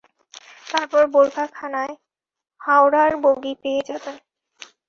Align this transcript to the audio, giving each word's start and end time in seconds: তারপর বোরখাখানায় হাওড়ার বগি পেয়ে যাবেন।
তারপর 0.67 1.03
বোরখাখানায় 1.13 1.93
হাওড়ার 2.61 3.11
বগি 3.23 3.53
পেয়ে 3.61 3.81
যাবেন। 3.89 4.15